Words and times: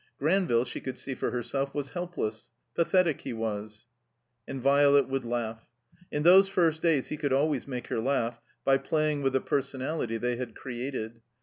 Granville, 0.17 0.65
she 0.65 0.81
could 0.81 0.97
see 0.97 1.13
for 1.13 1.29
herself, 1.29 1.75
was 1.75 1.91
helpless— 1.91 2.49
^pathetic 2.75 3.21
he 3.21 3.33
was. 3.33 3.85
And 4.47 4.59
Violet 4.59 5.07
would 5.07 5.23
laugh. 5.25 5.69
In 6.11 6.23
those 6.23 6.49
first 6.49 6.81
days 6.81 7.09
he 7.09 7.17
could 7.17 7.31
always 7.31 7.67
make 7.67 7.85
her 7.89 7.99
laugh 7.99 8.41
by 8.65 8.77
playing 8.79 9.21
with 9.21 9.33
the 9.33 9.41
personality 9.41 10.17
they 10.17 10.37
had 10.37 10.55
created. 10.55 11.21